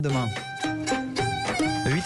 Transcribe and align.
Demain. 0.00 0.39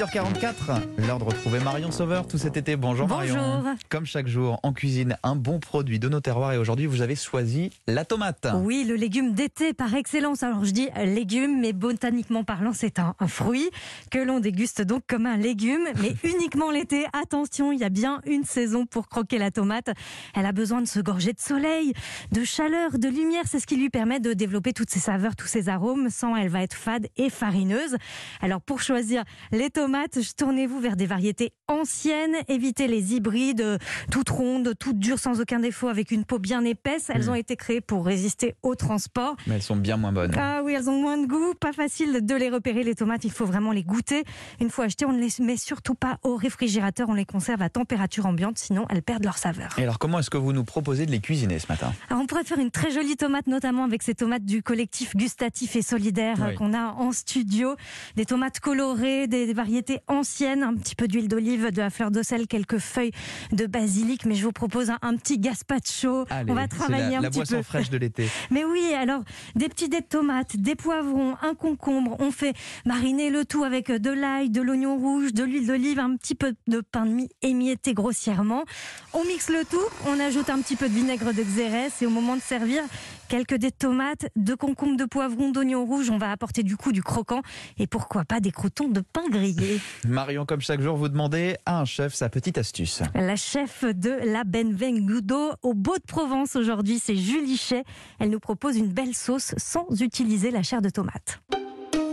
8h44, 0.04 1.06
l'heure 1.06 1.18
de 1.18 1.24
retrouver 1.24 1.60
Marion 1.60 1.90
Sauveur 1.90 2.26
tout 2.26 2.36
cet 2.36 2.58
été. 2.58 2.76
Bonjour, 2.76 3.06
Bonjour. 3.06 3.38
Marion. 3.38 3.76
Comme 3.88 4.04
chaque 4.04 4.26
jour, 4.26 4.60
en 4.62 4.74
cuisine, 4.74 5.16
un 5.22 5.34
bon 5.34 5.60
produit 5.60 5.98
de 5.98 6.10
nos 6.10 6.20
terroirs 6.20 6.52
et 6.52 6.58
aujourd'hui 6.58 6.84
vous 6.84 7.00
avez 7.00 7.16
choisi 7.16 7.70
la 7.86 8.04
tomate. 8.04 8.46
Oui, 8.56 8.84
le 8.86 8.96
légume 8.96 9.32
d'été 9.32 9.72
par 9.72 9.94
excellence. 9.94 10.42
Alors 10.42 10.62
je 10.62 10.72
dis 10.72 10.90
légume, 11.06 11.58
mais 11.58 11.72
botaniquement 11.72 12.44
parlant, 12.44 12.72
c'est 12.74 12.98
un, 12.98 13.14
un 13.18 13.28
fruit 13.28 13.70
que 14.10 14.18
l'on 14.18 14.40
déguste 14.40 14.82
donc 14.82 15.04
comme 15.06 15.24
un 15.24 15.38
légume, 15.38 15.86
mais 15.98 16.14
uniquement 16.34 16.70
l'été. 16.70 17.06
Attention, 17.14 17.72
il 17.72 17.78
y 17.78 17.84
a 17.84 17.88
bien 17.88 18.20
une 18.26 18.44
saison 18.44 18.84
pour 18.84 19.08
croquer 19.08 19.38
la 19.38 19.50
tomate. 19.50 19.88
Elle 20.34 20.44
a 20.44 20.52
besoin 20.52 20.82
de 20.82 20.86
se 20.86 21.00
gorger 21.00 21.32
de 21.32 21.40
soleil, 21.40 21.94
de 22.30 22.44
chaleur, 22.44 22.98
de 22.98 23.08
lumière. 23.08 23.44
C'est 23.46 23.58
ce 23.58 23.66
qui 23.66 23.76
lui 23.76 23.88
permet 23.88 24.20
de 24.20 24.34
développer 24.34 24.74
toutes 24.74 24.90
ses 24.90 25.00
saveurs, 25.00 25.34
tous 25.34 25.46
ses 25.48 25.70
arômes. 25.70 26.10
Sans, 26.10 26.36
elle 26.36 26.50
va 26.50 26.62
être 26.62 26.74
fade 26.74 27.06
et 27.16 27.30
farineuse. 27.30 27.96
Alors 28.42 28.60
pour 28.60 28.82
choisir 28.82 29.24
les 29.50 29.70
tomates, 29.70 29.93
tournez-vous 30.36 30.80
vers 30.80 30.96
des 30.96 31.06
variétés 31.06 31.52
anciennes. 31.68 32.36
Évitez 32.48 32.88
les 32.88 33.14
hybrides 33.14 33.60
euh, 33.60 33.78
toutes 34.10 34.30
rondes, 34.30 34.74
toutes 34.78 34.98
dures, 34.98 35.18
sans 35.18 35.40
aucun 35.40 35.60
défaut, 35.60 35.88
avec 35.88 36.10
une 36.10 36.24
peau 36.24 36.38
bien 36.38 36.64
épaisse. 36.64 37.10
Elles 37.10 37.26
Mm. 37.26 37.28
ont 37.30 37.34
été 37.34 37.56
créées 37.56 37.80
pour 37.80 38.04
résister 38.04 38.54
au 38.62 38.74
transport. 38.74 39.36
Mais 39.46 39.54
elles 39.56 39.62
sont 39.62 39.76
bien 39.76 39.96
moins 39.96 40.12
bonnes. 40.12 40.32
Ah 40.36 40.62
oui, 40.64 40.72
elles 40.74 40.90
ont 40.90 41.00
moins 41.00 41.16
de 41.18 41.26
goût, 41.26 41.54
pas 41.58 41.72
facile 41.72 42.24
de 42.24 42.34
les 42.34 42.50
repérer 42.50 42.82
les 42.84 42.94
tomates, 42.94 43.24
il 43.24 43.30
faut 43.30 43.46
vraiment 43.46 43.72
les 43.72 43.82
goûter. 43.82 44.24
Une 44.60 44.70
fois 44.70 44.86
achetées, 44.86 45.04
on 45.06 45.12
ne 45.12 45.20
les 45.20 45.30
met 45.44 45.56
surtout 45.56 45.94
pas 45.94 46.18
au 46.22 46.36
réfrigérateur, 46.36 47.08
on 47.08 47.14
les 47.14 47.24
conserve 47.24 47.62
à 47.62 47.68
température 47.68 48.26
ambiante, 48.26 48.58
sinon 48.58 48.86
elles 48.90 49.02
perdent 49.02 49.24
leur 49.24 49.38
saveur. 49.38 49.70
Et 49.78 49.82
alors 49.82 49.98
comment 49.98 50.18
est-ce 50.18 50.30
que 50.30 50.36
vous 50.38 50.52
nous 50.52 50.64
proposez 50.64 51.06
de 51.06 51.10
les 51.10 51.20
cuisiner 51.20 51.58
ce 51.58 51.66
matin? 51.68 51.92
Alors 52.10 52.22
on 52.22 52.26
pourrait 52.26 52.44
faire 52.44 52.58
une 52.58 52.70
très 52.70 52.90
jolie 52.90 53.16
tomate, 53.16 53.46
notamment 53.46 53.84
avec 53.84 54.02
ces 54.02 54.14
tomates 54.14 54.44
du 54.44 54.62
collectif 54.62 55.14
gustatif 55.16 55.76
et 55.76 55.82
solidaire 55.82 56.42
euh, 56.42 56.48
Oui. 56.48 56.54
qu'on 56.56 56.74
a 56.74 56.92
en 56.92 57.12
studio. 57.12 57.74
Des 58.16 58.24
tomates 58.26 58.60
colorées, 58.60 59.26
des 59.26 59.52
variétés 59.52 59.83
anciennes, 60.08 60.62
un 60.62 60.74
petit 60.74 60.94
peu 60.94 61.08
d'huile 61.08 61.28
d'olive, 61.28 61.70
de 61.70 61.78
la 61.78 61.90
fleur 61.90 62.10
de 62.10 62.22
sel, 62.22 62.46
quelques 62.46 62.78
feuilles 62.78 63.12
de 63.52 63.66
basilic. 63.66 64.26
Mais 64.26 64.34
je 64.34 64.44
vous 64.44 64.52
propose 64.52 64.90
un, 64.90 64.98
un 65.02 65.16
petit 65.16 65.38
gazpacho. 65.38 66.24
Allez, 66.30 66.50
on 66.50 66.54
va 66.54 66.68
travailler 66.68 67.10
la, 67.12 67.18
un 67.18 67.22
la 67.22 67.28
petit 67.30 67.38
boisson 67.38 67.56
peu. 67.56 67.62
fraîche 67.62 67.90
de 67.90 67.98
l'été. 67.98 68.28
Mais 68.50 68.64
oui, 68.64 68.92
alors 68.94 69.22
des 69.54 69.68
petits 69.68 69.88
dés 69.88 70.00
de 70.00 70.06
tomates, 70.06 70.56
des 70.56 70.74
poivrons, 70.74 71.36
un 71.42 71.54
concombre. 71.54 72.16
On 72.20 72.30
fait 72.30 72.54
mariner 72.84 73.30
le 73.30 73.44
tout 73.44 73.64
avec 73.64 73.90
de 73.90 74.10
l'ail, 74.10 74.50
de 74.50 74.60
l'oignon 74.62 74.96
rouge, 74.96 75.32
de 75.32 75.44
l'huile 75.44 75.66
d'olive, 75.66 75.98
un 75.98 76.16
petit 76.16 76.34
peu 76.34 76.54
de 76.66 76.80
pain 76.80 77.06
de 77.06 77.10
mie 77.10 77.28
émietté 77.42 77.94
grossièrement. 77.94 78.64
On 79.12 79.24
mixe 79.24 79.48
le 79.50 79.64
tout, 79.64 79.78
on 80.08 80.18
ajoute 80.20 80.50
un 80.50 80.60
petit 80.60 80.76
peu 80.76 80.88
de 80.88 80.94
vinaigre 80.94 81.32
de 81.32 81.42
xérès 81.42 82.02
et 82.02 82.06
au 82.06 82.10
moment 82.10 82.36
de 82.36 82.40
servir, 82.42 82.82
quelques 83.28 83.54
dés 83.54 83.70
de 83.70 83.74
tomates, 83.76 84.26
de 84.36 84.54
concombre, 84.54 84.96
de 84.96 85.04
poivrons, 85.04 85.50
d'oignons 85.50 85.84
rouges. 85.84 86.10
On 86.10 86.18
va 86.18 86.30
apporter 86.30 86.62
du 86.62 86.76
coup 86.76 86.92
du 86.92 87.02
croquant 87.02 87.42
et 87.78 87.86
pourquoi 87.86 88.24
pas 88.24 88.40
des 88.40 88.50
croutons 88.52 88.88
de 88.88 89.00
pain 89.00 89.28
grillé. 89.28 89.73
Marion, 90.06 90.44
comme 90.46 90.60
chaque 90.60 90.80
jour, 90.80 90.96
vous 90.96 91.08
demandez 91.08 91.56
à 91.66 91.80
un 91.80 91.84
chef 91.84 92.14
sa 92.14 92.28
petite 92.28 92.58
astuce. 92.58 93.02
La 93.14 93.36
chef 93.36 93.84
de 93.84 94.10
la 94.32 94.44
Benvengudo 94.44 95.52
au 95.62 95.74
Beau 95.74 95.96
de 95.96 96.04
Provence 96.06 96.56
aujourd'hui, 96.56 96.98
c'est 96.98 97.16
Julie 97.16 97.56
Chet. 97.56 97.84
Elle 98.18 98.30
nous 98.30 98.40
propose 98.40 98.76
une 98.76 98.88
belle 98.88 99.14
sauce 99.14 99.54
sans 99.56 99.86
utiliser 100.00 100.50
la 100.50 100.62
chair 100.62 100.82
de 100.82 100.90
tomate. 100.90 101.40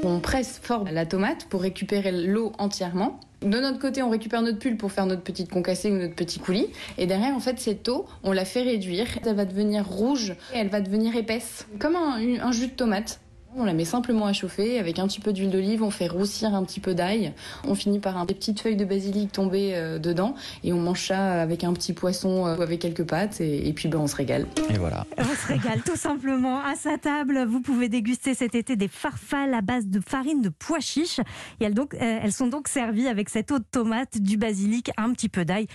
On 0.03 0.19
presse 0.19 0.59
fort 0.63 0.85
la 0.91 1.05
tomate 1.05 1.45
pour 1.45 1.61
récupérer 1.61 2.11
l'eau 2.11 2.53
entièrement. 2.57 3.19
De 3.41 3.59
notre 3.59 3.77
côté, 3.77 4.01
on 4.01 4.09
récupère 4.09 4.41
notre 4.41 4.57
pulpe 4.57 4.79
pour 4.79 4.91
faire 4.91 5.05
notre 5.05 5.21
petite 5.21 5.51
concassée 5.51 5.91
ou 5.91 5.95
notre 5.95 6.15
petit 6.15 6.39
coulis. 6.39 6.67
Et 6.97 7.05
derrière, 7.05 7.35
en 7.35 7.39
fait, 7.39 7.59
cette 7.59 7.87
eau, 7.87 8.07
on 8.23 8.31
la 8.31 8.45
fait 8.45 8.63
réduire. 8.63 9.05
Elle 9.23 9.35
va 9.35 9.45
devenir 9.45 9.87
rouge 9.87 10.31
et 10.53 10.57
elle 10.57 10.69
va 10.69 10.81
devenir 10.81 11.15
épaisse. 11.15 11.67
Comme 11.79 11.95
un, 11.95 12.17
un 12.39 12.51
jus 12.51 12.67
de 12.67 12.71
tomate. 12.73 13.19
On 13.53 13.65
la 13.65 13.73
met 13.73 13.83
simplement 13.83 14.27
à 14.27 14.33
chauffer 14.33 14.79
avec 14.79 14.97
un 14.97 15.07
petit 15.07 15.19
peu 15.19 15.33
d'huile 15.33 15.49
d'olive, 15.49 15.83
on 15.83 15.91
fait 15.91 16.07
roussir 16.07 16.55
un 16.55 16.63
petit 16.63 16.79
peu 16.79 16.93
d'ail. 16.93 17.33
On 17.67 17.75
finit 17.75 17.99
par 17.99 18.17
un, 18.17 18.23
des 18.23 18.33
petites 18.33 18.61
feuilles 18.61 18.77
de 18.77 18.85
basilic 18.85 19.33
tombées 19.33 19.75
euh, 19.75 19.99
dedans 19.99 20.35
et 20.63 20.71
on 20.71 20.79
mange 20.79 21.07
ça 21.07 21.41
avec 21.41 21.65
un 21.65 21.73
petit 21.73 21.91
poisson 21.91 22.47
euh, 22.47 22.55
ou 22.55 22.61
avec 22.61 22.79
quelques 22.79 23.03
pâtes 23.03 23.41
et, 23.41 23.67
et 23.67 23.73
puis 23.73 23.89
ben, 23.89 23.99
on 23.99 24.07
se 24.07 24.15
régale. 24.15 24.47
Et 24.69 24.77
voilà. 24.77 25.05
On 25.17 25.23
se 25.23 25.47
régale 25.47 25.81
tout 25.81 25.97
simplement. 25.97 26.61
À 26.61 26.75
sa 26.75 26.97
table, 26.97 27.43
vous 27.45 27.59
pouvez 27.59 27.89
déguster 27.89 28.35
cet 28.35 28.55
été 28.55 28.77
des 28.77 28.87
farfales 28.87 29.53
à 29.53 29.61
base 29.61 29.87
de 29.87 29.99
farine 29.99 30.41
de 30.41 30.49
pois 30.49 30.79
chiches. 30.79 31.19
Et 31.59 31.65
elles, 31.65 31.73
donc, 31.73 31.93
euh, 31.95 32.19
elles 32.23 32.31
sont 32.31 32.47
donc 32.47 32.69
servies 32.69 33.09
avec 33.09 33.27
cette 33.27 33.51
eau 33.51 33.59
de 33.59 33.65
tomate, 33.69 34.17
du 34.17 34.37
basilic, 34.37 34.91
un 34.95 35.11
petit 35.11 35.29
peu 35.29 35.43
d'ail. 35.43 35.67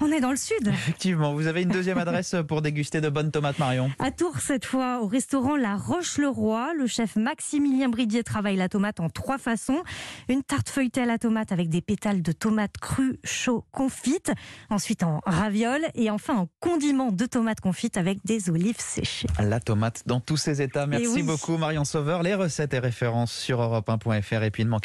On 0.00 0.10
est 0.10 0.20
dans 0.20 0.30
le 0.30 0.36
sud. 0.36 0.68
Effectivement, 0.68 1.34
vous 1.34 1.46
avez 1.46 1.62
une 1.62 1.68
deuxième 1.68 1.98
adresse 1.98 2.36
pour 2.46 2.62
déguster 2.62 3.02
de 3.02 3.10
bonnes 3.10 3.30
tomates, 3.30 3.58
Marion. 3.58 3.90
À 3.98 4.10
Tours, 4.10 4.38
cette 4.40 4.64
fois, 4.64 5.00
au 5.02 5.06
restaurant 5.06 5.56
La 5.56 5.76
Roche-le-Roi, 5.76 6.72
le 6.74 6.86
chef 6.86 7.17
Maximilien 7.18 7.88
Bridier 7.88 8.22
travaille 8.22 8.56
la 8.56 8.68
tomate 8.68 9.00
en 9.00 9.08
trois 9.08 9.38
façons. 9.38 9.82
Une 10.28 10.42
tarte 10.42 10.68
feuilletée 10.68 11.02
à 11.02 11.06
la 11.06 11.18
tomate 11.18 11.52
avec 11.52 11.68
des 11.68 11.80
pétales 11.80 12.22
de 12.22 12.32
tomates 12.32 12.78
crues, 12.80 13.18
chaud, 13.24 13.64
confites. 13.72 14.32
Ensuite 14.70 15.02
en 15.02 15.20
ravioles. 15.26 15.86
Et 15.94 16.10
enfin 16.10 16.36
en 16.36 16.48
condiment 16.60 17.10
de 17.10 17.26
tomates 17.26 17.60
confites 17.60 17.96
avec 17.96 18.18
des 18.24 18.50
olives 18.50 18.80
séchées. 18.80 19.28
La 19.40 19.60
tomate 19.60 20.02
dans 20.06 20.20
tous 20.20 20.36
ses 20.36 20.62
états. 20.62 20.86
Merci 20.86 21.08
oui. 21.16 21.22
beaucoup, 21.22 21.56
Marion 21.56 21.84
Sauveur. 21.84 22.22
Les 22.22 22.34
recettes 22.34 22.74
et 22.74 22.78
références 22.78 23.32
sur 23.32 23.60
europe1.fr 23.60 24.42
et 24.42 24.50
puis 24.50 24.64
ne 24.64 24.70
manquez 24.70 24.76